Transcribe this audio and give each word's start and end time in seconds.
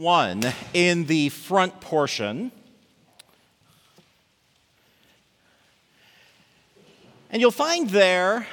1 0.00 0.42
in 0.72 1.04
the 1.04 1.28
front 1.28 1.78
portion. 1.82 2.50
And 7.30 7.42
you'll 7.42 7.50
find 7.50 7.90
there, 7.90 8.46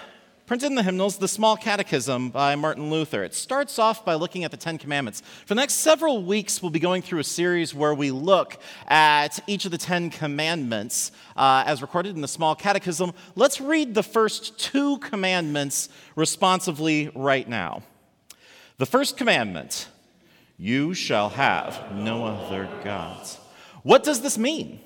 printed 0.46 0.68
in 0.68 0.76
the 0.76 0.84
hymnals, 0.84 1.20
the 1.20 1.28
Small 1.30 1.56
Catechism 1.56 2.32
by 2.32 2.56
Martin 2.56 2.90
Luther. 2.90 3.24
It 3.24 3.34
starts 3.34 3.80
off 3.80 4.04
by 4.04 4.16
looking 4.16 4.44
at 4.44 4.52
the 4.52 4.58
Ten 4.58 4.78
Commandments. 4.78 5.22
For 5.46 5.56
the 5.56 5.62
next 5.62 5.76
several 5.76 6.22
weeks, 6.22 6.62
we'll 6.62 6.70
be 6.70 6.82
going 6.82 7.02
through 7.02 7.20
a 7.20 7.24
series 7.24 7.74
where 7.74 7.94
we 7.94 8.12
look 8.12 8.58
at 8.90 9.40
each 9.48 9.64
of 9.64 9.72
the 9.72 9.78
Ten 9.78 10.10
Commandments 10.10 11.14
uh, 11.38 11.64
as 11.66 11.82
recorded 11.82 12.14
in 12.14 12.22
the 12.22 12.28
Small 12.28 12.56
Catechism. 12.56 13.14
Let's 13.36 13.62
read 13.62 13.94
the 13.94 14.04
first 14.04 14.60
two 14.60 14.98
commandments 14.98 15.88
responsively 16.18 17.10
right 17.16 17.48
now. 17.48 17.84
The 18.80 18.86
first 18.86 19.16
commandment 19.16 19.88
you 20.58 20.94
shall 20.94 21.30
have 21.30 21.92
no 21.94 22.26
other 22.26 22.68
gods. 22.84 23.38
What 23.84 24.04
does 24.04 24.22
this 24.22 24.38
mean? 24.38 24.80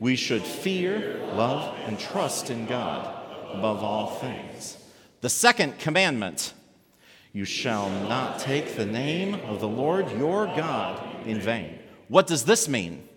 We 0.00 0.16
should 0.16 0.42
fear, 0.42 1.20
love, 1.34 1.76
and 1.86 1.98
trust 1.98 2.50
in 2.50 2.66
God 2.66 3.06
above 3.52 3.84
all 3.84 4.08
things. 4.16 4.78
The 5.20 5.28
second 5.28 5.78
commandment 5.78 6.54
you 7.32 7.44
shall 7.44 7.88
not 8.08 8.40
take 8.40 8.74
the 8.74 8.86
name 8.86 9.34
of 9.34 9.60
the 9.60 9.68
Lord 9.68 10.10
your 10.12 10.46
God 10.46 11.26
in 11.26 11.38
vain. 11.38 11.78
What 12.08 12.26
does 12.26 12.44
this 12.44 12.68
mean? 12.68 13.08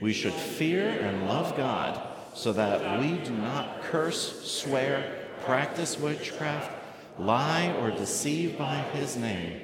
We 0.00 0.14
should 0.14 0.32
fear 0.32 0.88
and 0.88 1.28
love 1.28 1.54
God 1.54 2.00
so 2.32 2.52
that 2.54 3.00
we 3.00 3.18
do 3.18 3.32
not 3.32 3.82
curse, 3.82 4.50
swear, 4.50 5.26
practice 5.44 5.98
witchcraft, 5.98 6.72
lie, 7.18 7.74
or 7.80 7.90
deceive 7.90 8.56
by 8.56 8.76
his 8.94 9.16
name 9.16 9.63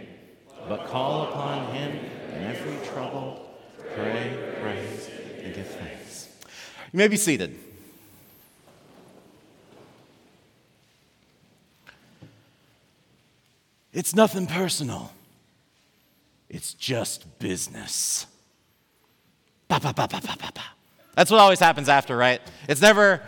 but 0.70 0.86
call 0.86 1.24
upon 1.24 1.74
him 1.74 1.98
in 2.36 2.44
every 2.44 2.76
trouble, 2.86 3.44
pray, 3.96 4.38
praise, 4.62 5.10
and 5.42 5.52
give 5.52 5.66
thanks. 5.66 6.28
You 6.92 6.96
may 6.96 7.08
be 7.08 7.16
seated. 7.16 7.58
It's 13.92 14.14
nothing 14.14 14.46
personal. 14.46 15.12
It's 16.48 16.72
just 16.74 17.40
business. 17.40 18.26
Ba, 19.66 19.80
ba, 19.80 19.92
ba, 19.92 20.08
That's 21.16 21.32
what 21.32 21.40
always 21.40 21.58
happens 21.58 21.88
after, 21.88 22.16
right? 22.16 22.40
It's 22.68 22.80
never, 22.80 23.20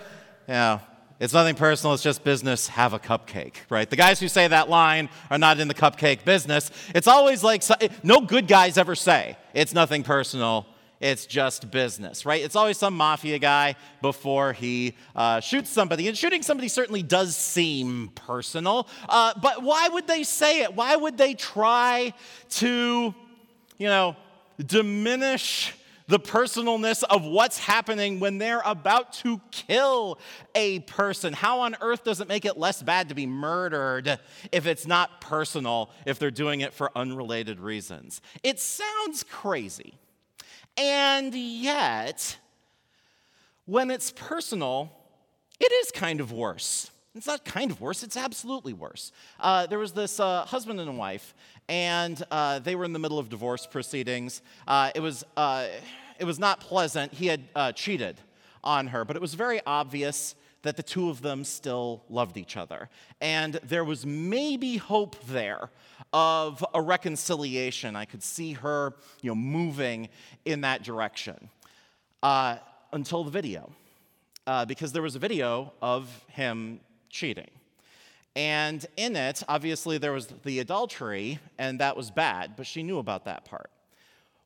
you 0.46 0.54
know, 0.54 0.80
it's 1.22 1.32
nothing 1.32 1.54
personal, 1.54 1.94
it's 1.94 2.02
just 2.02 2.24
business. 2.24 2.66
Have 2.66 2.94
a 2.94 2.98
cupcake, 2.98 3.54
right? 3.70 3.88
The 3.88 3.94
guys 3.94 4.18
who 4.18 4.26
say 4.26 4.48
that 4.48 4.68
line 4.68 5.08
are 5.30 5.38
not 5.38 5.60
in 5.60 5.68
the 5.68 5.74
cupcake 5.74 6.24
business. 6.24 6.68
It's 6.96 7.06
always 7.06 7.44
like 7.44 7.62
no 8.02 8.22
good 8.22 8.48
guys 8.48 8.76
ever 8.76 8.96
say, 8.96 9.36
it's 9.54 9.72
nothing 9.72 10.02
personal, 10.02 10.66
it's 10.98 11.26
just 11.26 11.70
business, 11.70 12.26
right? 12.26 12.42
It's 12.42 12.56
always 12.56 12.76
some 12.76 12.96
mafia 12.96 13.38
guy 13.38 13.76
before 14.00 14.52
he 14.52 14.96
uh, 15.14 15.38
shoots 15.38 15.70
somebody. 15.70 16.08
And 16.08 16.18
shooting 16.18 16.42
somebody 16.42 16.66
certainly 16.66 17.04
does 17.04 17.36
seem 17.36 18.08
personal. 18.16 18.88
Uh, 19.08 19.32
but 19.40 19.62
why 19.62 19.88
would 19.90 20.08
they 20.08 20.24
say 20.24 20.62
it? 20.62 20.74
Why 20.74 20.96
would 20.96 21.16
they 21.18 21.34
try 21.34 22.14
to, 22.50 23.14
you 23.78 23.86
know, 23.86 24.16
diminish 24.58 25.72
the 26.12 26.20
personalness 26.20 27.02
of 27.08 27.24
what's 27.24 27.58
happening 27.58 28.20
when 28.20 28.36
they're 28.36 28.60
about 28.66 29.14
to 29.14 29.40
kill 29.50 30.18
a 30.54 30.80
person. 30.80 31.32
How 31.32 31.60
on 31.60 31.74
earth 31.80 32.04
does 32.04 32.20
it 32.20 32.28
make 32.28 32.44
it 32.44 32.58
less 32.58 32.82
bad 32.82 33.08
to 33.08 33.14
be 33.14 33.24
murdered 33.24 34.20
if 34.52 34.66
it's 34.66 34.86
not 34.86 35.22
personal, 35.22 35.88
if 36.04 36.18
they're 36.18 36.30
doing 36.30 36.60
it 36.60 36.74
for 36.74 36.90
unrelated 36.94 37.60
reasons? 37.60 38.20
It 38.42 38.60
sounds 38.60 39.22
crazy. 39.22 39.94
And 40.76 41.34
yet, 41.34 42.36
when 43.64 43.90
it's 43.90 44.12
personal, 44.12 44.92
it 45.58 45.72
is 45.72 45.90
kind 45.92 46.20
of 46.20 46.30
worse. 46.30 46.90
It's 47.14 47.26
not 47.26 47.42
kind 47.46 47.70
of 47.70 47.80
worse, 47.80 48.02
it's 48.02 48.18
absolutely 48.18 48.74
worse. 48.74 49.12
Uh, 49.40 49.66
there 49.66 49.78
was 49.78 49.92
this 49.92 50.20
uh, 50.20 50.44
husband 50.44 50.78
and 50.78 50.98
wife, 50.98 51.34
and 51.70 52.22
uh, 52.30 52.58
they 52.58 52.74
were 52.74 52.84
in 52.84 52.92
the 52.92 52.98
middle 52.98 53.18
of 53.18 53.30
divorce 53.30 53.66
proceedings. 53.66 54.42
Uh, 54.68 54.90
it 54.94 55.00
was 55.00 55.24
uh, 55.38 55.68
it 56.18 56.24
was 56.24 56.38
not 56.38 56.60
pleasant. 56.60 57.12
He 57.12 57.26
had 57.26 57.42
uh, 57.54 57.72
cheated 57.72 58.20
on 58.64 58.88
her, 58.88 59.04
but 59.04 59.16
it 59.16 59.22
was 59.22 59.34
very 59.34 59.60
obvious 59.66 60.34
that 60.62 60.76
the 60.76 60.82
two 60.82 61.10
of 61.10 61.22
them 61.22 61.44
still 61.44 62.04
loved 62.08 62.36
each 62.36 62.56
other. 62.56 62.88
And 63.20 63.54
there 63.64 63.84
was 63.84 64.06
maybe 64.06 64.76
hope 64.76 65.16
there 65.26 65.70
of 66.12 66.64
a 66.74 66.80
reconciliation. 66.80 67.96
I 67.96 68.04
could 68.04 68.22
see 68.22 68.52
her 68.52 68.94
you 69.20 69.30
know, 69.30 69.34
moving 69.34 70.08
in 70.44 70.60
that 70.62 70.82
direction 70.82 71.50
uh, 72.22 72.56
until 72.92 73.24
the 73.24 73.30
video, 73.30 73.70
uh, 74.46 74.64
because 74.64 74.92
there 74.92 75.02
was 75.02 75.16
a 75.16 75.18
video 75.18 75.72
of 75.82 76.24
him 76.28 76.80
cheating. 77.10 77.50
And 78.34 78.86
in 78.96 79.16
it, 79.16 79.42
obviously, 79.48 79.98
there 79.98 80.12
was 80.12 80.28
the 80.44 80.60
adultery, 80.60 81.38
and 81.58 81.80
that 81.80 81.96
was 81.96 82.10
bad, 82.10 82.52
but 82.56 82.66
she 82.66 82.82
knew 82.82 82.98
about 82.98 83.24
that 83.26 83.44
part. 83.44 83.70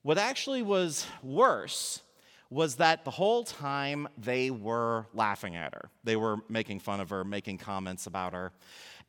What 0.06 0.18
actually 0.18 0.62
was 0.62 1.04
worse 1.20 2.00
was 2.48 2.76
that 2.76 3.04
the 3.04 3.10
whole 3.10 3.42
time 3.42 4.06
they 4.16 4.52
were 4.52 5.06
laughing 5.12 5.56
at 5.56 5.74
her. 5.74 5.90
They 6.04 6.14
were 6.14 6.36
making 6.48 6.78
fun 6.78 7.00
of 7.00 7.10
her, 7.10 7.24
making 7.24 7.58
comments 7.58 8.06
about 8.06 8.32
her. 8.32 8.52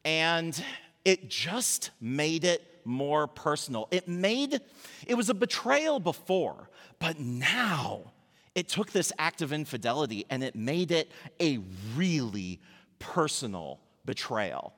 And 0.04 0.60
it 1.06 1.30
just 1.30 1.92
made 2.02 2.46
it 2.46 2.82
more 2.84 3.28
personal. 3.28 3.88
It 3.92 4.08
made, 4.08 4.60
it 5.06 5.14
was 5.14 5.30
a 5.30 5.36
betrayal 5.36 6.00
before, 6.00 6.68
but 6.98 7.20
now 7.20 8.14
it 8.56 8.68
took 8.68 8.92
this 8.92 9.14
act 9.20 9.44
of 9.44 9.54
infidelity 9.54 10.26
and 10.32 10.44
it 10.44 10.56
made 10.56 10.90
it 10.90 11.12
a 11.40 11.60
really 11.96 12.60
personal 12.98 13.82
betrayal. 14.04 14.74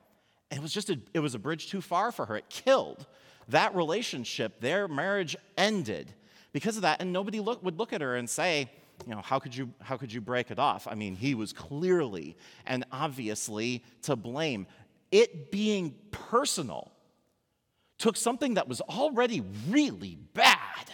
It 0.50 0.60
was 0.60 0.74
just 0.74 0.90
a, 0.90 1.00
it 1.14 1.20
was 1.20 1.34
a 1.34 1.38
bridge 1.38 1.70
too 1.70 1.80
far 1.80 2.12
for 2.12 2.26
her. 2.26 2.36
It 2.36 2.50
killed 2.50 3.06
that 3.50 3.74
relationship, 3.74 4.60
their 4.60 4.88
marriage 4.88 5.36
ended 5.56 6.12
because 6.52 6.76
of 6.76 6.82
that. 6.82 7.00
And 7.00 7.12
nobody 7.12 7.40
look, 7.40 7.62
would 7.62 7.78
look 7.78 7.92
at 7.92 8.00
her 8.00 8.16
and 8.16 8.28
say, 8.28 8.70
you 9.06 9.14
know, 9.14 9.22
how 9.22 9.38
could 9.38 9.56
you 9.56 9.70
how 9.80 9.96
could 9.96 10.12
you 10.12 10.20
break 10.20 10.50
it 10.50 10.58
off? 10.58 10.86
I 10.86 10.94
mean, 10.94 11.14
he 11.16 11.34
was 11.34 11.52
clearly 11.52 12.36
and 12.66 12.84
obviously 12.92 13.82
to 14.02 14.16
blame. 14.16 14.66
It 15.10 15.50
being 15.50 15.94
personal 16.10 16.92
took 17.98 18.16
something 18.16 18.54
that 18.54 18.68
was 18.68 18.80
already 18.82 19.42
really 19.68 20.16
bad 20.34 20.90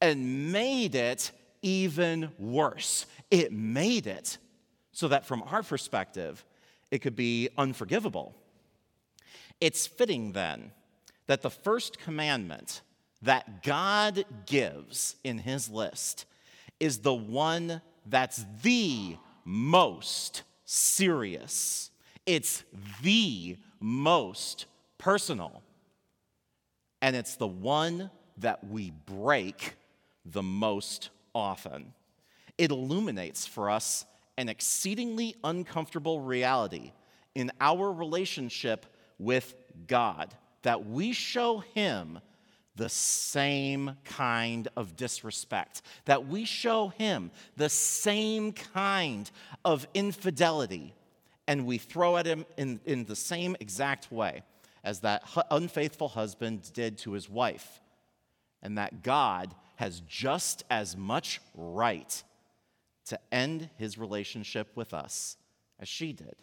and 0.00 0.52
made 0.52 0.94
it 0.94 1.32
even 1.62 2.30
worse. 2.38 3.06
It 3.30 3.52
made 3.52 4.06
it 4.06 4.38
so 4.92 5.08
that 5.08 5.26
from 5.26 5.42
our 5.42 5.62
perspective, 5.62 6.44
it 6.90 7.00
could 7.00 7.16
be 7.16 7.48
unforgivable. 7.58 8.34
It's 9.60 9.86
fitting 9.86 10.32
then 10.32 10.72
that 11.28 11.42
the 11.42 11.50
first 11.50 12.00
commandment 12.00 12.82
that 13.22 13.62
God 13.62 14.24
gives 14.46 15.16
in 15.22 15.38
his 15.38 15.68
list 15.68 16.26
is 16.80 16.98
the 16.98 17.14
one 17.14 17.80
that's 18.06 18.44
the 18.62 19.16
most 19.44 20.42
serious. 20.64 21.90
It's 22.26 22.64
the 23.02 23.56
most 23.78 24.66
personal. 24.96 25.62
And 27.00 27.14
it's 27.14 27.36
the 27.36 27.46
one 27.46 28.10
that 28.38 28.66
we 28.66 28.92
break 29.06 29.74
the 30.24 30.42
most 30.42 31.10
often. 31.34 31.92
It 32.56 32.70
illuminates 32.70 33.46
for 33.46 33.70
us 33.70 34.04
an 34.36 34.48
exceedingly 34.48 35.34
uncomfortable 35.44 36.20
reality 36.20 36.92
in 37.34 37.52
our 37.60 37.92
relationship 37.92 38.86
with 39.18 39.54
God 39.86 40.34
that 40.62 40.86
we 40.86 41.12
show 41.12 41.58
Him 41.74 42.20
the 42.76 42.88
same 42.88 43.96
kind 44.04 44.68
of 44.76 44.96
disrespect, 44.96 45.82
that 46.04 46.26
we 46.26 46.44
show 46.44 46.88
Him 46.88 47.30
the 47.56 47.68
same 47.68 48.52
kind 48.52 49.30
of 49.64 49.86
infidelity, 49.94 50.94
and 51.46 51.66
we 51.66 51.78
throw 51.78 52.16
at 52.16 52.26
Him 52.26 52.46
in, 52.56 52.80
in 52.84 53.04
the 53.04 53.16
same 53.16 53.56
exact 53.60 54.12
way 54.12 54.42
as 54.84 55.00
that 55.00 55.22
unfaithful 55.50 56.08
husband 56.08 56.70
did 56.72 56.98
to 56.98 57.12
his 57.12 57.28
wife, 57.28 57.80
and 58.62 58.78
that 58.78 59.02
God 59.02 59.54
has 59.76 60.00
just 60.08 60.64
as 60.70 60.96
much 60.96 61.40
right 61.54 62.22
to 63.06 63.18
end 63.30 63.68
his 63.76 63.98
relationship 63.98 64.68
with 64.74 64.94
us 64.94 65.36
as 65.78 65.88
she 65.88 66.12
did. 66.12 66.34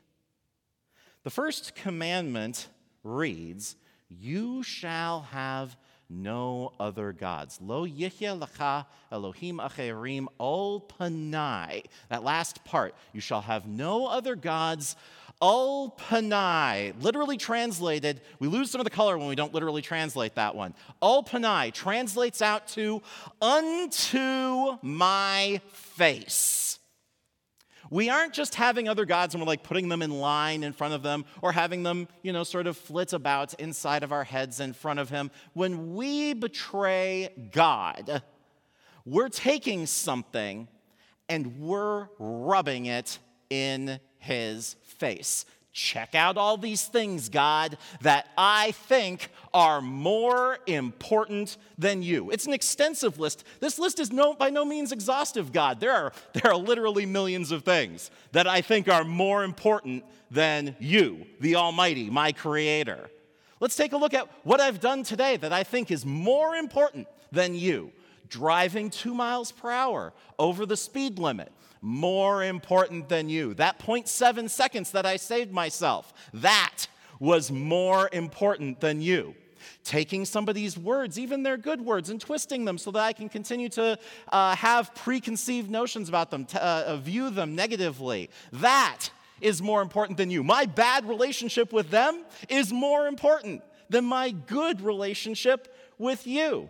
The 1.23 1.29
first 1.29 1.75
commandment 1.75 2.67
reads, 3.03 3.75
you 4.09 4.63
shall 4.63 5.21
have 5.21 5.75
no 6.09 6.73
other 6.79 7.11
gods. 7.11 7.59
Lo 7.61 7.85
yihya 7.85 8.39
lacha 8.39 8.85
Elohim 9.11 9.57
acherim 9.57 10.27
ol 10.39 10.81
panai. 10.81 11.85
That 12.09 12.23
last 12.23 12.63
part, 12.63 12.95
you 13.13 13.21
shall 13.21 13.41
have 13.41 13.67
no 13.67 14.05
other 14.07 14.35
gods 14.35 14.95
Ulpanai, 15.41 16.93
literally 17.01 17.37
translated, 17.37 18.21
we 18.39 18.47
lose 18.47 18.71
some 18.71 18.79
of 18.79 18.85
the 18.85 18.91
color 18.91 19.17
when 19.17 19.27
we 19.27 19.35
don't 19.35 19.53
literally 19.53 19.81
translate 19.81 20.35
that 20.35 20.55
one. 20.55 20.73
Ulpanai 21.01 21.73
translates 21.73 22.41
out 22.41 22.67
to 22.69 23.01
unto 23.41 24.77
my 24.81 25.59
face. 25.71 26.79
We 27.89 28.09
aren't 28.09 28.33
just 28.33 28.55
having 28.55 28.87
other 28.87 29.05
gods 29.05 29.33
and 29.33 29.41
we're 29.41 29.47
like 29.47 29.63
putting 29.63 29.89
them 29.89 30.01
in 30.01 30.11
line 30.11 30.63
in 30.63 30.73
front 30.73 30.93
of 30.93 31.03
them 31.03 31.25
or 31.41 31.51
having 31.51 31.83
them, 31.83 32.07
you 32.23 32.33
know, 32.33 32.43
sort 32.43 32.67
of 32.67 32.77
flit 32.77 33.13
about 33.13 33.53
inside 33.55 34.03
of 34.03 34.11
our 34.11 34.23
heads 34.23 34.59
in 34.59 34.73
front 34.73 34.99
of 34.99 35.09
him. 35.09 35.31
When 35.53 35.95
we 35.95 36.33
betray 36.33 37.29
God, 37.51 38.23
we're 39.05 39.29
taking 39.29 39.85
something 39.85 40.67
and 41.29 41.59
we're 41.59 42.07
rubbing 42.19 42.85
it 42.87 43.19
in 43.49 43.99
his 44.17 44.75
face. 44.83 45.45
Check 45.75 46.15
out 46.15 46.37
all 46.37 46.55
these 46.55 46.85
things, 46.85 47.27
God, 47.27 47.77
that 47.99 48.29
I 48.37 48.71
think 48.71 49.29
are 49.53 49.81
more 49.81 50.57
important 50.67 51.57
than 51.77 52.01
you. 52.01 52.31
It's 52.31 52.45
an 52.45 52.53
extensive 52.53 53.19
list. 53.19 53.43
This 53.59 53.77
list 53.77 53.99
is 53.99 54.09
no, 54.09 54.33
by 54.33 54.49
no 54.49 54.63
means 54.63 54.93
exhaustive, 54.93 55.51
God. 55.51 55.81
There 55.81 55.91
are, 55.91 56.13
there 56.33 56.49
are 56.49 56.55
literally 56.55 57.05
millions 57.05 57.51
of 57.51 57.65
things 57.65 58.09
that 58.31 58.47
I 58.47 58.61
think 58.61 58.87
are 58.87 59.03
more 59.03 59.43
important 59.43 60.05
than 60.31 60.77
you, 60.79 61.25
the 61.41 61.57
Almighty, 61.57 62.09
my 62.09 62.31
Creator. 62.31 63.09
Let's 63.59 63.75
take 63.75 63.91
a 63.91 63.97
look 63.97 64.13
at 64.13 64.29
what 64.45 64.61
I've 64.61 64.79
done 64.79 65.03
today 65.03 65.35
that 65.35 65.51
I 65.51 65.63
think 65.63 65.91
is 65.91 66.05
more 66.05 66.55
important 66.55 67.05
than 67.33 67.53
you. 67.53 67.91
Driving 68.29 68.89
two 68.89 69.13
miles 69.13 69.51
per 69.51 69.71
hour 69.71 70.13
over 70.39 70.65
the 70.65 70.77
speed 70.77 71.19
limit 71.19 71.51
more 71.85 72.43
important 72.43 73.07
than 73.09 73.29
you. 73.29 73.53
That 73.53 73.77
0.7 73.77 74.49
seconds 74.49 74.89
that 74.91 75.05
I 75.05 75.17
saved 75.17 75.51
myself, 75.51 76.13
that 76.33 76.87
was 77.19 77.51
more 77.51 78.09
important 78.11 78.79
than 78.79 79.01
you. 79.01 79.35
Taking 79.83 80.25
somebody's 80.25 80.79
words, 80.79 81.19
even 81.19 81.43
their 81.43 81.57
good 81.57 81.79
words, 81.79 82.09
and 82.09 82.19
twisting 82.19 82.65
them 82.65 82.79
so 82.79 82.89
that 82.89 83.03
I 83.03 83.13
can 83.13 83.29
continue 83.29 83.69
to 83.69 83.99
uh, 84.31 84.55
have 84.55 84.95
preconceived 84.95 85.69
notions 85.69 86.09
about 86.09 86.31
them, 86.31 86.45
to, 86.45 86.63
uh, 86.63 86.97
view 86.97 87.29
them 87.29 87.53
negatively. 87.53 88.31
That 88.51 89.07
is 89.39 89.61
more 89.61 89.83
important 89.83 90.17
than 90.17 90.31
you. 90.31 90.43
My 90.43 90.65
bad 90.65 91.07
relationship 91.07 91.71
with 91.71 91.91
them 91.91 92.23
is 92.49 92.73
more 92.73 93.05
important 93.05 93.61
than 93.89 94.05
my 94.05 94.31
good 94.31 94.81
relationship 94.81 95.75
with 95.99 96.25
you 96.25 96.69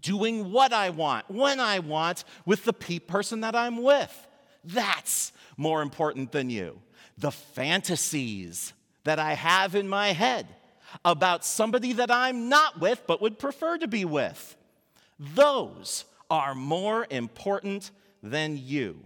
doing 0.00 0.50
what 0.50 0.72
I 0.72 0.90
want, 0.90 1.30
when 1.30 1.60
I 1.60 1.78
want, 1.78 2.24
with 2.46 2.64
the 2.64 2.72
person 2.72 3.40
that 3.40 3.54
I'm 3.54 3.82
with. 3.82 4.28
That's 4.64 5.32
more 5.56 5.82
important 5.82 6.32
than 6.32 6.50
you. 6.50 6.80
The 7.18 7.30
fantasies 7.30 8.72
that 9.04 9.18
I 9.18 9.34
have 9.34 9.74
in 9.74 9.88
my 9.88 10.08
head 10.12 10.46
about 11.04 11.44
somebody 11.44 11.92
that 11.94 12.10
I'm 12.10 12.48
not 12.48 12.80
with 12.80 13.02
but 13.06 13.20
would 13.20 13.38
prefer 13.38 13.78
to 13.78 13.88
be 13.88 14.04
with, 14.04 14.56
those 15.18 16.04
are 16.30 16.54
more 16.54 17.06
important 17.10 17.90
than 18.22 18.56
you. 18.56 18.98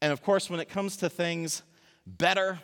And 0.00 0.12
of 0.12 0.22
course, 0.22 0.48
when 0.48 0.60
it 0.60 0.68
comes 0.68 0.98
to 0.98 1.08
things 1.08 1.62
better 2.06 2.60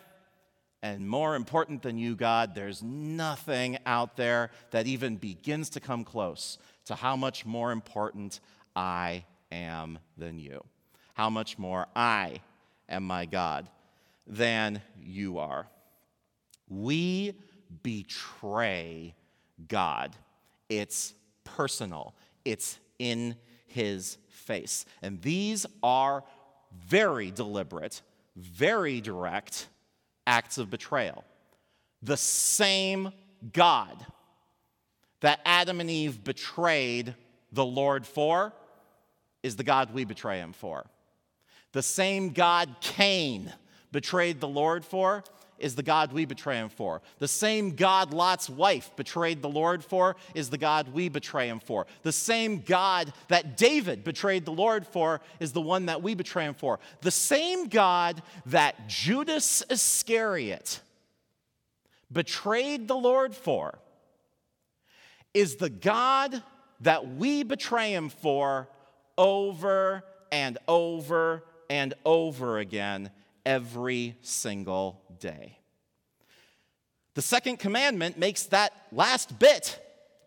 and 0.82 1.08
more 1.08 1.34
important 1.34 1.82
than 1.82 1.98
you, 1.98 2.14
God, 2.14 2.54
there's 2.54 2.82
nothing 2.82 3.78
out 3.86 4.16
there 4.16 4.50
that 4.70 4.86
even 4.86 5.16
begins 5.16 5.70
to 5.70 5.80
come 5.80 6.04
close 6.04 6.58
to 6.86 6.94
how 6.94 7.16
much 7.16 7.46
more 7.46 7.72
important 7.72 8.40
I 8.74 9.24
am 9.50 9.98
than 10.16 10.38
you. 10.38 10.64
How 11.14 11.30
much 11.30 11.58
more 11.58 11.86
I 11.94 12.40
am 12.88 13.04
my 13.04 13.26
God 13.26 13.68
than 14.26 14.82
you 15.00 15.38
are. 15.38 15.66
We 16.68 17.34
betray 17.82 19.14
God. 19.68 20.16
It's 20.68 21.14
personal, 21.44 22.14
it's 22.44 22.78
in 22.98 23.36
his 23.66 24.18
face. 24.28 24.84
And 25.02 25.20
these 25.22 25.66
are 25.82 26.24
very 26.86 27.30
deliberate, 27.30 28.00
very 28.36 29.00
direct 29.00 29.68
acts 30.26 30.58
of 30.58 30.70
betrayal. 30.70 31.24
The 32.02 32.16
same 32.16 33.12
God 33.52 34.06
that 35.22 35.40
Adam 35.44 35.80
and 35.80 35.90
Eve 35.90 36.22
betrayed 36.22 37.14
the 37.50 37.64
Lord 37.64 38.06
for 38.06 38.52
is 39.42 39.56
the 39.56 39.64
God 39.64 39.92
we 39.92 40.04
betray 40.04 40.38
him 40.38 40.52
for. 40.52 40.84
The 41.72 41.82
same 41.82 42.30
God 42.30 42.76
Cain 42.80 43.52
betrayed 43.90 44.40
the 44.40 44.48
Lord 44.48 44.84
for 44.84 45.24
is 45.58 45.76
the 45.76 45.82
God 45.82 46.12
we 46.12 46.24
betray 46.24 46.56
him 46.56 46.68
for. 46.68 47.00
The 47.18 47.28
same 47.28 47.76
God 47.76 48.12
Lot's 48.12 48.50
wife 48.50 48.90
betrayed 48.96 49.42
the 49.42 49.48
Lord 49.48 49.84
for 49.84 50.16
is 50.34 50.50
the 50.50 50.58
God 50.58 50.88
we 50.88 51.08
betray 51.08 51.48
him 51.48 51.60
for. 51.60 51.86
The 52.02 52.12
same 52.12 52.60
God 52.60 53.12
that 53.28 53.56
David 53.56 54.02
betrayed 54.02 54.44
the 54.44 54.52
Lord 54.52 54.86
for 54.86 55.20
is 55.38 55.52
the 55.52 55.60
one 55.60 55.86
that 55.86 56.02
we 56.02 56.14
betray 56.14 56.44
him 56.44 56.54
for. 56.54 56.80
The 57.00 57.12
same 57.12 57.68
God 57.68 58.22
that 58.46 58.88
Judas 58.88 59.62
Iscariot 59.70 60.80
betrayed 62.10 62.88
the 62.88 62.96
Lord 62.96 63.34
for 63.34 63.78
is 65.34 65.56
the 65.56 65.70
God 65.70 66.42
that 66.80 67.16
we 67.16 67.42
betray 67.42 67.92
him 67.92 68.08
for 68.08 68.68
over 69.16 70.04
and 70.30 70.58
over 70.66 71.44
and 71.70 71.94
over 72.04 72.58
again 72.58 73.10
every 73.46 74.16
single 74.20 75.00
day. 75.18 75.58
The 77.14 77.22
second 77.22 77.58
commandment 77.58 78.18
makes 78.18 78.44
that 78.44 78.72
last 78.90 79.38
bit 79.38 79.78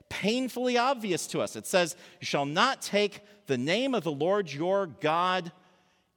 painfully 0.10 0.78
obvious 0.78 1.28
to 1.28 1.42
us. 1.42 1.56
It 1.56 1.66
says, 1.66 1.96
You 2.22 2.26
shall 2.26 2.46
not 2.46 2.82
take 2.82 3.22
the 3.48 3.58
name 3.58 3.96
of 3.96 4.04
the 4.04 4.12
Lord 4.12 4.52
your 4.52 4.88
God 4.88 5.52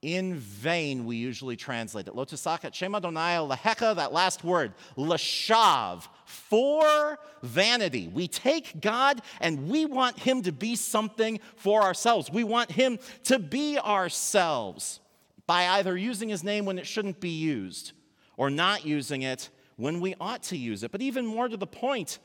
in 0.00 0.36
vain, 0.36 1.06
we 1.06 1.16
usually 1.16 1.56
translate 1.56 2.06
it. 2.06 2.14
Lotusakat 2.14 2.72
Shema 2.72 3.00
Donai 3.00 3.36
Lehecha, 3.48 3.96
that 3.96 4.12
last 4.12 4.44
word, 4.44 4.72
Lashav, 4.96 6.06
for 6.28 7.18
vanity. 7.42 8.06
We 8.06 8.28
take 8.28 8.82
God 8.82 9.22
and 9.40 9.68
we 9.70 9.86
want 9.86 10.18
Him 10.18 10.42
to 10.42 10.52
be 10.52 10.76
something 10.76 11.40
for 11.56 11.82
ourselves. 11.82 12.30
We 12.30 12.44
want 12.44 12.70
Him 12.70 12.98
to 13.24 13.38
be 13.38 13.78
ourselves 13.78 15.00
by 15.46 15.66
either 15.68 15.96
using 15.96 16.28
His 16.28 16.44
name 16.44 16.66
when 16.66 16.78
it 16.78 16.86
shouldn't 16.86 17.18
be 17.18 17.30
used 17.30 17.92
or 18.36 18.50
not 18.50 18.84
using 18.84 19.22
it 19.22 19.48
when 19.76 20.00
we 20.00 20.14
ought 20.20 20.42
to 20.44 20.56
use 20.56 20.82
it. 20.82 20.92
But 20.92 21.00
even 21.00 21.24
more 21.24 21.48
to 21.48 21.56
the 21.56 21.66
point, 21.66 22.18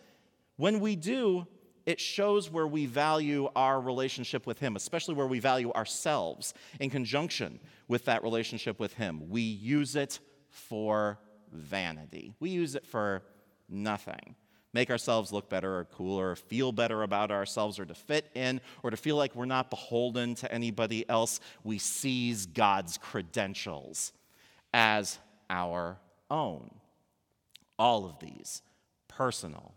when 0.58 0.82
we 0.82 0.98
do, 0.98 1.48
it 1.86 2.00
shows 2.02 2.52
where 2.52 2.68
we 2.68 2.86
value 2.86 3.48
our 3.56 3.80
relationship 3.80 4.46
with 4.46 4.60
Him, 4.60 4.76
especially 4.76 5.16
where 5.16 5.28
we 5.28 5.40
value 5.40 5.72
ourselves 5.72 6.54
in 6.82 6.90
conjunction 6.90 7.58
with 7.88 8.04
that 8.06 8.22
relationship 8.22 8.82
with 8.82 8.96
Him. 8.96 9.30
We 9.30 9.42
use 9.42 9.96
it 9.96 10.20
for 10.50 11.20
vanity, 11.54 12.34
we 12.42 12.50
use 12.50 12.76
it 12.76 12.86
for 12.86 13.24
nothing. 13.74 14.36
Make 14.74 14.90
ourselves 14.90 15.32
look 15.32 15.50
better 15.50 15.80
or 15.80 15.86
cooler, 15.86 16.32
or 16.32 16.36
feel 16.36 16.72
better 16.72 17.04
about 17.04 17.30
ourselves, 17.30 17.80
or 17.80 17.86
to 17.86 17.94
fit 17.94 18.32
in, 18.34 18.60
or 18.82 18.90
to 18.90 18.98
feel 18.98 19.16
like 19.18 19.36
we're 19.36 19.46
not 19.46 19.70
beholden 19.70 20.34
to 20.36 20.52
anybody 20.52 21.08
else. 21.08 21.40
We 21.64 21.78
seize 21.78 22.48
God's 22.48 22.98
credentials 22.98 24.14
as 24.74 25.20
our 25.50 26.00
own. 26.32 26.72
All 27.78 28.06
of 28.06 28.20
these 28.20 28.64
personal 29.08 29.76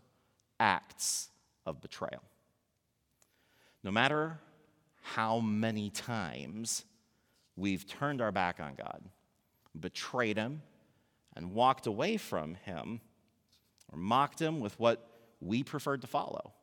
acts 0.59 1.29
of 1.65 1.79
betrayal. 1.81 2.23
No 3.83 3.91
matter 3.91 4.39
how 5.01 5.39
many 5.39 5.91
times 5.91 6.85
we've 7.55 7.87
turned 7.87 8.21
our 8.21 8.31
back 8.31 8.59
on 8.59 8.73
God, 8.75 9.01
betrayed 9.79 10.37
Him, 10.37 10.63
and 11.35 11.53
walked 11.53 11.85
away 11.85 12.17
from 12.17 12.55
Him, 12.55 12.99
or 13.91 13.97
mocked 13.97 14.39
Him 14.39 14.59
with 14.59 14.79
what 14.79 15.07
we 15.39 15.63
preferred 15.63 16.01
to 16.01 16.07
follow. 16.07 16.53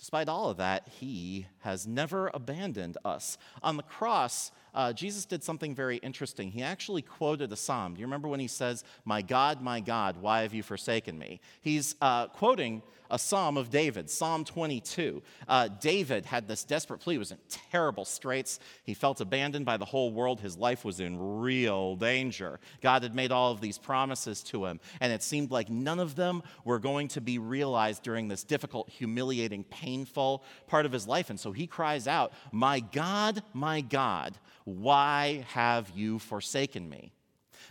Despite 0.00 0.30
all 0.30 0.48
of 0.48 0.56
that, 0.56 0.88
He 0.98 1.46
has 1.60 1.86
never 1.86 2.30
abandoned 2.32 2.96
us. 3.04 3.36
On 3.62 3.76
the 3.76 3.82
cross, 3.82 4.50
uh, 4.74 4.92
Jesus 4.94 5.26
did 5.26 5.44
something 5.44 5.74
very 5.74 5.98
interesting. 5.98 6.50
He 6.50 6.62
actually 6.62 7.02
quoted 7.02 7.52
a 7.52 7.56
psalm. 7.56 7.94
Do 7.94 8.00
you 8.00 8.06
remember 8.06 8.28
when 8.28 8.40
he 8.40 8.48
says, 8.48 8.84
My 9.04 9.20
God, 9.20 9.60
my 9.60 9.80
God, 9.80 10.16
why 10.16 10.42
have 10.42 10.54
you 10.54 10.62
forsaken 10.62 11.18
me? 11.18 11.40
He's 11.60 11.96
uh, 12.00 12.28
quoting 12.28 12.82
a 13.10 13.18
psalm 13.18 13.56
of 13.56 13.70
David, 13.70 14.08
Psalm 14.08 14.44
22. 14.44 15.20
Uh, 15.48 15.68
David 15.80 16.24
had 16.24 16.46
this 16.46 16.62
desperate 16.62 17.00
plea. 17.00 17.14
He 17.14 17.18
was 17.18 17.32
in 17.32 17.38
terrible 17.70 18.04
straits. 18.04 18.60
He 18.84 18.94
felt 18.94 19.20
abandoned 19.20 19.66
by 19.66 19.76
the 19.76 19.84
whole 19.84 20.12
world. 20.12 20.40
His 20.40 20.56
life 20.56 20.84
was 20.84 21.00
in 21.00 21.40
real 21.40 21.96
danger. 21.96 22.60
God 22.80 23.02
had 23.02 23.14
made 23.14 23.32
all 23.32 23.50
of 23.50 23.60
these 23.60 23.78
promises 23.78 24.42
to 24.44 24.64
him, 24.64 24.78
and 25.00 25.12
it 25.12 25.24
seemed 25.24 25.50
like 25.50 25.68
none 25.68 25.98
of 25.98 26.14
them 26.14 26.44
were 26.64 26.78
going 26.78 27.08
to 27.08 27.20
be 27.20 27.38
realized 27.38 28.04
during 28.04 28.28
this 28.28 28.44
difficult, 28.44 28.88
humiliating, 28.88 29.64
painful 29.90 30.44
part 30.66 30.86
of 30.86 30.92
his 30.92 31.06
life. 31.06 31.30
And 31.30 31.40
so 31.40 31.52
he 31.52 31.66
cries 31.66 32.06
out, 32.06 32.32
My 32.52 32.80
God, 32.80 33.42
my 33.52 33.80
God, 33.80 34.38
why 34.64 35.44
have 35.48 35.90
you 35.94 36.18
forsaken 36.18 36.88
me? 36.88 37.12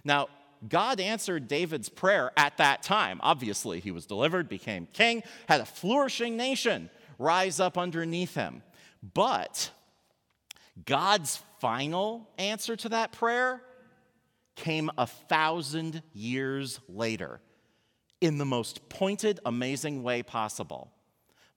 Now, 0.04 0.28
God 0.68 1.00
answered 1.00 1.48
David's 1.48 1.88
prayer 1.88 2.32
at 2.36 2.58
that 2.58 2.84
time. 2.84 3.20
Obviously, 3.24 3.80
he 3.80 3.92
was 3.92 4.06
delivered, 4.06 4.50
became 4.50 4.88
king, 4.92 5.24
had 5.48 5.62
a 5.62 5.66
flourishing 5.66 6.36
nation 6.36 6.90
rise 7.18 7.62
up 7.62 7.78
underneath 7.78 8.36
him. 8.36 8.62
But 9.14 9.72
God's 10.86 11.42
final 11.62 12.30
answer 12.38 12.76
to 12.76 12.90
that 12.90 13.14
prayer 13.14 13.62
came 14.56 14.92
a 14.98 15.08
thousand 15.08 16.04
years 16.14 16.82
later 16.90 17.40
in 18.20 18.38
the 18.38 18.46
most 18.46 18.90
pointed, 18.90 19.40
amazing 19.46 20.04
way 20.04 20.24
possible. 20.24 20.92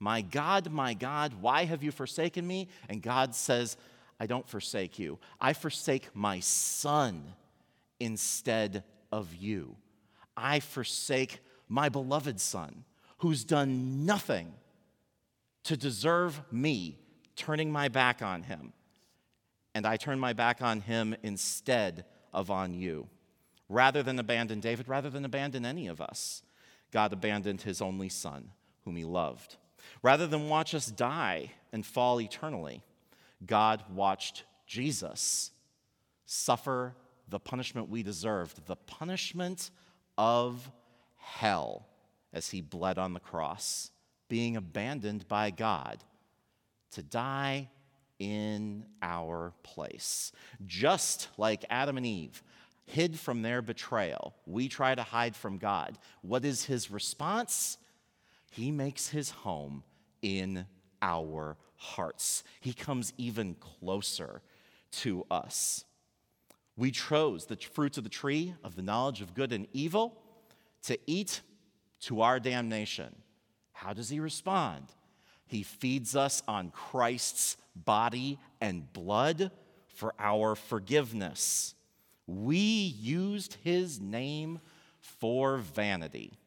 My 0.02 0.20
God, 0.20 0.72
my 0.72 0.94
God, 0.94 1.32
why 1.40 1.64
have 1.64 1.84
you 1.84 1.92
forsaken 1.92 2.44
me? 2.44 2.66
And 2.88 3.00
God 3.00 3.36
says, 3.36 3.76
I 4.18 4.26
don't 4.26 4.48
forsake 4.48 4.98
you. 4.98 5.20
I 5.40 5.52
forsake 5.52 6.08
my 6.12 6.40
son 6.40 7.22
instead 8.00 8.82
of 9.12 9.32
you. 9.32 9.76
I 10.36 10.58
forsake 10.58 11.38
my 11.68 11.88
beloved 11.88 12.40
son 12.40 12.82
who's 13.18 13.44
done 13.44 14.04
nothing 14.04 14.52
to 15.62 15.76
deserve 15.76 16.42
me 16.50 16.98
turning 17.36 17.70
my 17.70 17.86
back 17.86 18.22
on 18.22 18.42
him. 18.42 18.72
And 19.72 19.86
I 19.86 19.96
turn 19.96 20.18
my 20.18 20.32
back 20.32 20.60
on 20.60 20.80
him 20.80 21.14
instead 21.22 22.06
of 22.32 22.50
on 22.50 22.74
you. 22.74 23.06
Rather 23.68 24.02
than 24.02 24.18
abandon 24.18 24.58
David, 24.58 24.88
rather 24.88 25.10
than 25.10 25.24
abandon 25.24 25.64
any 25.64 25.86
of 25.86 26.00
us, 26.00 26.42
God 26.90 27.12
abandoned 27.12 27.62
his 27.62 27.80
only 27.80 28.08
son, 28.08 28.50
whom 28.84 28.96
he 28.96 29.04
loved. 29.04 29.58
Rather 30.02 30.26
than 30.26 30.48
watch 30.48 30.74
us 30.74 30.86
die 30.86 31.52
and 31.72 31.86
fall 31.86 32.20
eternally, 32.20 32.82
God 33.46 33.82
watched 33.94 34.44
Jesus 34.66 35.52
suffer 36.26 36.94
the 37.28 37.38
punishment 37.38 37.88
we 37.88 38.02
deserved, 38.02 38.66
the 38.66 38.76
punishment 38.76 39.70
of 40.18 40.70
hell, 41.16 41.86
as 42.32 42.50
he 42.50 42.60
bled 42.60 42.98
on 42.98 43.14
the 43.14 43.20
cross, 43.20 43.90
being 44.28 44.56
abandoned 44.56 45.28
by 45.28 45.50
God 45.50 46.02
to 46.92 47.02
die 47.02 47.68
in 48.18 48.84
our 49.02 49.52
place. 49.62 50.32
Just 50.66 51.28
like 51.36 51.64
Adam 51.70 51.96
and 51.96 52.06
Eve 52.06 52.42
hid 52.84 53.18
from 53.18 53.42
their 53.42 53.62
betrayal, 53.62 54.34
we 54.46 54.68
try 54.68 54.94
to 54.94 55.02
hide 55.02 55.36
from 55.36 55.58
God. 55.58 55.98
What 56.22 56.44
is 56.44 56.64
his 56.64 56.90
response? 56.90 57.78
He 58.50 58.70
makes 58.70 59.08
his 59.08 59.30
home 59.30 59.84
in 60.22 60.66
our 61.02 61.56
hearts. 61.76 62.44
He 62.60 62.72
comes 62.72 63.12
even 63.18 63.54
closer 63.54 64.40
to 64.92 65.26
us. 65.30 65.84
We 66.76 66.90
chose 66.90 67.46
the 67.46 67.56
fruits 67.56 67.98
of 67.98 68.04
the 68.04 68.10
tree 68.10 68.54
of 68.64 68.76
the 68.76 68.82
knowledge 68.82 69.20
of 69.20 69.34
good 69.34 69.52
and 69.52 69.66
evil 69.72 70.16
to 70.84 70.98
eat 71.06 71.42
to 72.02 72.22
our 72.22 72.40
damnation. 72.40 73.14
How 73.72 73.92
does 73.92 74.08
he 74.08 74.20
respond? 74.20 74.86
He 75.46 75.62
feeds 75.62 76.16
us 76.16 76.42
on 76.48 76.70
Christ's 76.70 77.56
body 77.76 78.38
and 78.60 78.90
blood 78.92 79.50
for 79.94 80.14
our 80.18 80.54
forgiveness. 80.54 81.74
We 82.26 82.56
used 82.56 83.58
his 83.62 84.00
name 84.00 84.60
for 85.00 85.58
vanity, 85.58 86.38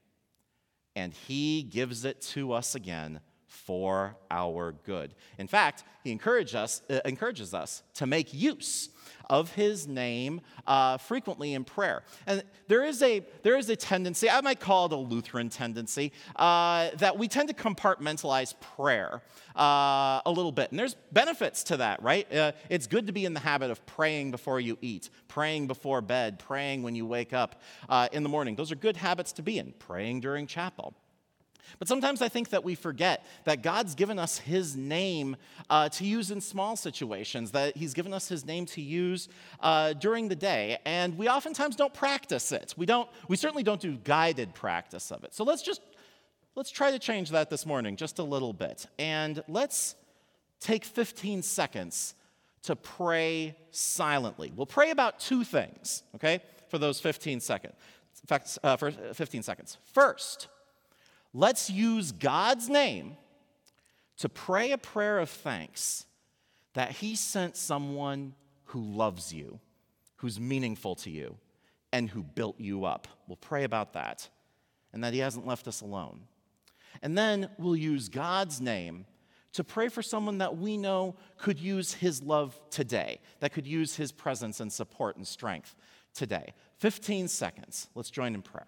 and 0.96 1.14
he 1.14 1.62
gives 1.62 2.06
it 2.06 2.22
to 2.22 2.54
us 2.54 2.74
again 2.74 3.20
for 3.56 4.16
our 4.30 4.74
good. 4.84 5.16
In 5.38 5.48
fact, 5.48 5.84
he 6.04 6.20
us, 6.54 6.82
uh, 6.90 7.00
encourages 7.06 7.54
us 7.54 7.82
to 7.96 8.06
make 8.06 8.34
use 8.34 8.90
of 9.28 9.52
his 9.54 9.88
name 9.88 10.42
uh, 10.68 10.98
frequently 10.98 11.54
in 11.54 11.64
prayer. 11.64 12.04
And 12.28 12.44
there 12.68 12.84
is, 12.84 13.02
a, 13.02 13.26
there 13.42 13.58
is 13.58 13.70
a 13.70 13.76
tendency, 13.76 14.30
I 14.30 14.42
might 14.42 14.60
call 14.60 14.86
it 14.86 14.92
a 14.92 14.98
Lutheran 14.98 15.50
tendency, 15.50 16.12
uh, 16.36 16.90
that 16.98 17.18
we 17.18 17.28
tend 17.28 17.50
to 17.50 17.56
compartmentalize 17.56 18.54
prayer 18.76 19.22
uh, 19.56 20.22
a 20.26 20.32
little 20.32 20.52
bit. 20.52 20.70
And 20.70 20.78
there's 20.78 20.96
benefits 21.12 21.64
to 21.66 21.78
that, 21.78 22.04
right? 22.04 22.32
Uh, 22.32 22.52
it's 22.70 22.86
good 22.86 23.08
to 23.08 23.14
be 23.14 23.26
in 23.26 23.34
the 23.34 23.40
habit 23.40 23.72
of 23.72 23.84
praying 23.86 24.32
before 24.32 24.60
you 24.60 24.78
eat, 24.82 25.10
praying 25.28 25.68
before 25.68 26.02
bed, 26.02 26.38
praying 26.38 26.84
when 26.84 26.94
you 26.94 27.06
wake 27.06 27.34
up 27.34 27.62
uh, 27.90 28.10
in 28.12 28.22
the 28.22 28.30
morning. 28.30 28.56
Those 28.56 28.72
are 28.72 28.76
good 28.76 28.98
habits 28.98 29.32
to 29.34 29.42
be 29.42 29.58
in, 29.58 29.74
praying 29.80 30.20
during 30.20 30.46
chapel. 30.46 30.94
But 31.80 31.88
sometimes 31.88 32.22
I 32.22 32.30
think 32.30 32.50
that 32.50 32.64
we 32.64 32.76
forget 32.76 33.26
that 33.44 33.62
God's 33.62 33.96
given 33.96 34.20
us 34.20 34.38
His 34.38 34.76
name 34.76 35.36
uh, 35.70 35.90
to 35.90 36.06
use 36.06 36.32
in 36.32 36.42
small 36.42 36.76
situations, 36.76 37.52
that 37.52 37.76
He's 37.78 37.94
given 37.94 38.14
us 38.14 38.28
His 38.28 38.46
name 38.46 38.66
to 38.68 38.82
use 38.82 39.30
uh, 39.60 39.94
during 39.94 40.28
the 40.28 40.36
day, 40.36 40.78
and 40.86 41.18
we 41.18 41.28
oftentimes 41.28 41.76
don't 41.76 41.94
practice 41.94 42.52
it. 42.52 42.74
We, 42.78 42.86
don't, 42.86 43.10
we 43.28 43.36
certainly 43.36 43.64
don't 43.64 43.82
do 43.82 43.98
guided 43.98 44.54
practice 44.54 45.12
of 45.12 45.24
it. 45.24 45.34
So 45.34 45.44
let's 45.44 45.62
just 45.62 45.82
let's 46.56 46.72
try 46.72 46.92
to 46.92 47.00
change 47.00 47.32
that 47.32 47.50
this 47.50 47.66
morning 47.66 47.96
just 47.96 48.20
a 48.20 48.24
little 48.24 48.54
bit. 48.54 48.88
And 48.98 49.44
let's 49.48 49.96
take 50.60 50.86
15 50.86 51.44
seconds 51.44 52.16
to 52.64 52.76
pray 52.76 53.56
silently. 53.72 54.52
We'll 54.56 54.66
pray 54.66 54.90
about 54.90 55.20
two 55.20 55.44
things, 55.44 56.04
okay, 56.16 56.40
for 56.70 56.78
those 56.78 57.00
15 57.00 57.40
seconds. 57.40 57.76
In 58.24 58.28
fact, 58.28 58.58
uh, 58.64 58.76
for 58.78 58.92
15 58.92 59.44
seconds. 59.44 59.78
First, 59.94 60.48
Let's 61.38 61.70
use 61.70 62.14
God's 62.14 62.70
name 62.70 63.18
to 64.20 64.30
pray 64.30 64.72
a 64.72 64.78
prayer 64.78 65.20
of 65.20 65.30
thanks 65.30 66.06
that 66.76 66.92
He 66.92 67.18
sent 67.18 67.58
someone 67.58 68.36
who 68.68 68.82
loves 68.82 69.34
you, 69.34 69.60
who's 70.16 70.40
meaningful 70.40 70.96
to 70.96 71.10
you, 71.10 71.36
and 71.92 72.10
who 72.10 72.24
built 72.24 72.58
you 72.58 72.86
up. 72.86 73.10
We'll 73.28 73.36
pray 73.36 73.66
about 73.66 73.92
that, 73.94 74.30
and 74.94 75.04
that 75.04 75.12
He 75.12 75.20
hasn't 75.20 75.46
left 75.46 75.68
us 75.68 75.82
alone. 75.82 76.22
And 77.02 77.18
then 77.18 77.50
we'll 77.58 77.76
use 77.76 78.08
God's 78.08 78.62
name 78.62 79.06
to 79.52 79.66
pray 79.66 79.90
for 79.90 80.02
someone 80.02 80.38
that 80.38 80.56
we 80.58 80.78
know 80.78 81.18
could 81.38 81.60
use 81.60 81.94
His 81.94 82.24
love 82.24 82.58
today, 82.70 83.20
that 83.42 83.52
could 83.52 83.68
use 83.68 83.98
His 83.98 84.14
presence 84.14 84.62
and 84.62 84.72
support 84.72 85.18
and 85.18 85.28
strength 85.28 85.76
today. 86.14 86.54
15 86.78 87.28
seconds. 87.28 87.90
Let's 87.94 88.10
join 88.10 88.36
in 88.36 88.42
prayer. 88.42 88.68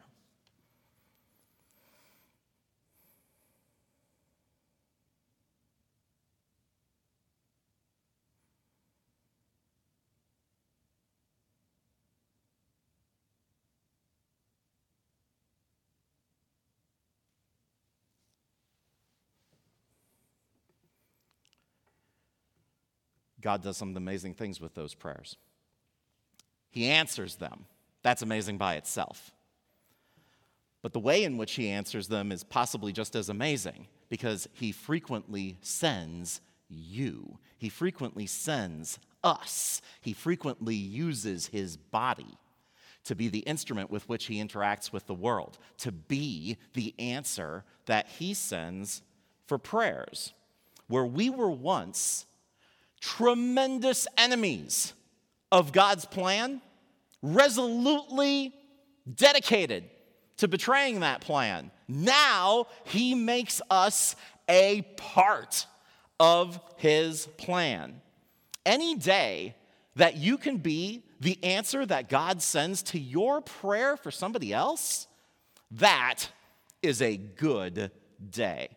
God 23.41 23.63
does 23.63 23.77
some 23.77 23.96
amazing 23.96 24.34
things 24.34 24.60
with 24.60 24.74
those 24.74 24.94
prayers. 24.94 25.38
He 26.70 26.88
answers 26.89 27.36
them. 27.36 27.65
That's 28.03 28.22
amazing 28.22 28.58
by 28.58 28.75
itself. 28.75 29.32
But 30.82 30.94
the 30.94 31.00
way 31.00 31.24
in 31.24 31.38
which 31.38 31.56
he 31.56 31.70
answers 31.70 32.08
them 32.08 32.32
is 32.32 32.44
possibly 32.44 32.91
just 32.91 33.15
as 33.15 33.29
amazing 33.29 33.88
because 34.10 34.48
he 34.53 34.72
frequently 34.72 35.58
sends 35.62 36.41
you. 36.70 37.39
He 37.58 37.70
frequently 37.70 38.25
sends 38.25 39.00
us. 39.24 39.82
He 40.01 40.13
frequently 40.13 40.75
uses 40.75 41.48
his 41.48 41.77
body 41.77 42.38
to 43.03 43.15
be 43.15 43.27
the 43.29 43.39
instrument 43.39 43.89
with 43.89 44.08
which 44.10 44.25
he 44.25 44.44
interacts 44.44 44.91
with 44.91 45.08
the 45.08 45.13
world, 45.13 45.58
to 45.77 45.91
be 45.91 46.58
the 46.74 46.94
answer 47.00 47.63
that 47.86 48.08
he 48.08 48.34
sends 48.34 49.01
for 49.46 49.58
prayers. 49.58 50.34
Where 50.88 51.06
we 51.06 51.29
were 51.29 51.51
once 51.51 52.25
tremendous 53.00 54.08
enemies 54.18 54.94
of 55.51 55.72
God's 55.72 56.06
plan, 56.06 56.62
resolutely 57.22 58.54
dedicated 59.16 59.86
to 60.38 60.48
betraying 60.48 61.00
that 61.01 61.22
plan. 61.22 61.72
Now 61.88 62.68
he 62.86 63.16
makes 63.16 63.62
us 63.70 64.16
a 64.50 64.82
part 64.98 65.66
of 66.20 66.60
his 66.77 67.27
plan. 67.38 68.01
Any 68.66 68.96
day 68.96 69.56
that 69.96 70.18
you 70.18 70.38
can 70.38 70.58
be 70.58 71.04
the 71.20 71.42
answer 71.44 71.86
that 71.86 72.10
God 72.10 72.42
sends 72.42 72.84
to 72.84 73.00
your 73.00 73.42
prayer 73.42 73.98
for 73.98 74.12
somebody 74.12 74.54
else, 74.54 75.08
that 75.72 76.30
is 76.82 77.01
a 77.01 77.18
good 77.18 77.92
day. 78.30 78.70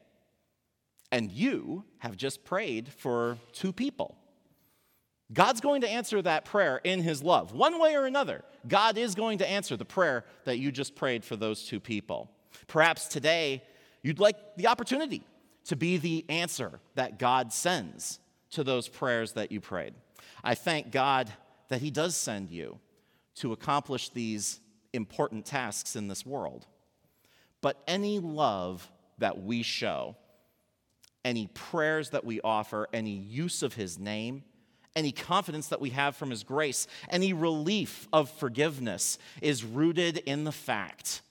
And 1.12 1.31
you 1.31 1.85
have 1.99 2.17
just 2.17 2.45
prayed 2.45 2.88
for 2.88 3.38
two 3.52 3.73
people. 3.73 4.17
God's 5.33 5.61
going 5.61 5.83
to 5.83 5.88
answer 5.88 6.21
that 6.23 6.45
prayer 6.45 6.81
in 6.83 7.02
His 7.02 7.23
love. 7.23 7.52
One 7.52 7.81
way 7.81 7.95
or 7.95 8.07
another, 8.07 8.45
God 8.67 8.99
is 8.99 9.14
going 9.14 9.38
to 9.38 9.49
answer 9.49 9.76
the 9.76 9.85
prayer 9.85 10.25
that 10.45 10.59
you 10.59 10.73
just 10.73 10.97
prayed 10.97 11.25
for 11.25 11.37
those 11.37 11.64
two 11.64 11.79
people. 11.79 12.31
Perhaps 12.67 13.07
today 13.07 13.62
you'd 14.02 14.19
like 14.19 14.37
the 14.57 14.67
opportunity 14.67 15.23
to 15.67 15.76
be 15.76 15.99
the 15.99 16.25
answer 16.29 16.81
that 16.95 17.19
God 17.19 17.52
sends 17.52 18.19
to 18.50 18.64
those 18.64 18.88
prayers 18.88 19.33
that 19.35 19.52
you 19.52 19.61
prayed. 19.61 19.95
I 20.43 20.55
thank 20.55 20.90
God 20.90 21.33
that 21.69 21.81
He 21.81 21.90
does 21.90 22.17
send 22.17 22.50
you 22.50 22.79
to 23.37 23.52
accomplish 23.52 24.09
these 24.09 24.61
important 24.93 25.47
tasks 25.47 25.95
in 25.95 26.09
this 26.09 26.26
world. 26.26 26.67
But 27.61 27.83
any 27.87 28.19
love 28.19 28.90
that 29.19 29.43
we 29.43 29.62
show, 29.62 30.17
any 31.25 31.49
prayers 31.49 32.11
that 32.11 32.25
we 32.25 32.41
offer, 32.41 32.89
any 32.93 33.15
use 33.15 33.62
of 33.62 33.75
his 33.75 33.99
name, 33.99 34.45
any 34.97 35.12
confidence 35.12 35.69
that 35.69 35.81
we 35.81 35.91
have 35.91 36.17
from 36.17 36.31
his 36.31 36.43
grace, 36.43 36.87
any 37.09 37.33
relief 37.33 38.09
of 38.12 38.31
forgiveness 38.31 39.19
is 39.41 39.65
rooted 39.65 40.19
in 40.19 40.45
the 40.45 40.53
fact 40.53 41.23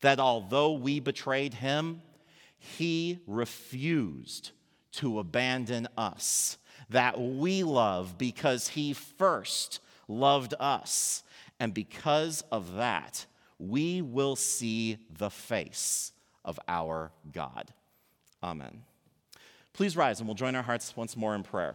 that 0.00 0.20
although 0.20 0.72
we 0.72 1.00
betrayed 1.00 1.54
him, 1.54 2.02
he 2.58 3.18
refused 3.26 4.52
to 4.92 5.18
abandon 5.18 5.88
us. 5.96 6.58
That 6.90 7.20
we 7.20 7.62
love 7.62 8.18
because 8.18 8.68
he 8.68 8.92
first 8.92 9.80
loved 10.08 10.54
us. 10.60 11.22
And 11.58 11.72
because 11.72 12.42
of 12.52 12.74
that, 12.76 13.26
we 13.58 14.02
will 14.02 14.36
see 14.36 14.98
the 15.10 15.30
face 15.30 16.12
of 16.44 16.60
our 16.68 17.12
God. 17.32 17.72
Amen. 18.42 18.82
Please 19.74 19.96
rise 19.96 20.20
and 20.20 20.28
we'll 20.28 20.36
join 20.36 20.54
our 20.54 20.62
hearts 20.62 20.96
once 20.96 21.16
more 21.16 21.34
in 21.34 21.42
prayer. 21.42 21.74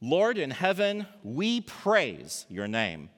Lord 0.00 0.36
in 0.36 0.50
heaven, 0.50 1.06
we 1.22 1.62
praise 1.62 2.44
your 2.50 2.68
name. 2.68 3.08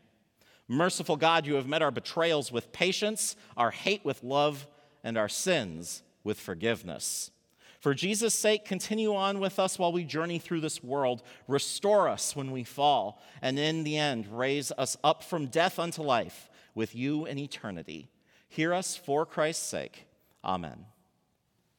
Merciful 0.69 1.17
God, 1.17 1.47
you 1.47 1.55
have 1.55 1.67
met 1.67 1.83
our 1.83 1.91
betrayals 1.91 2.53
with 2.53 2.71
patience, 2.71 3.35
our 3.57 3.71
hate 3.71 4.05
with 4.05 4.23
love, 4.23 4.69
and 5.03 5.17
our 5.17 5.29
sins 5.29 6.03
with 6.23 6.39
forgiveness. 6.39 7.31
For 7.81 7.95
Jesus' 7.95 8.35
sake, 8.35 8.65
continue 8.65 9.15
on 9.15 9.41
with 9.41 9.59
us 9.59 9.79
while 9.79 9.93
we 9.93 10.05
journey 10.05 10.39
through 10.39 10.61
this 10.61 10.83
world. 10.83 11.23
Restore 11.49 12.09
us 12.09 12.37
when 12.37 12.51
we 12.51 12.63
fall, 12.63 13.23
and 13.41 13.59
in 13.59 13.85
the 13.85 13.97
end, 13.97 14.27
raise 14.37 14.71
us 14.73 14.97
up 15.03 15.23
from 15.23 15.47
death 15.47 15.79
unto 15.79 16.03
life 16.03 16.51
with 16.75 16.95
you 16.95 17.27
in 17.27 17.39
eternity. 17.39 18.09
Hear 18.49 18.75
us 18.75 18.97
for 18.97 19.25
Christ's 19.25 19.67
sake. 19.67 20.06
Amen. 20.47 20.87